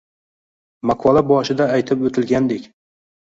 [0.91, 2.65] Maqola boshida aytib o’tilgandek